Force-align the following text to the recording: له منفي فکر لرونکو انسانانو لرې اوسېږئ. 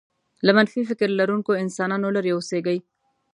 له 0.45 0.51
منفي 0.57 0.81
فکر 0.89 1.07
لرونکو 1.19 1.51
انسانانو 1.63 2.07
لرې 2.15 2.31
اوسېږئ. 2.35 2.77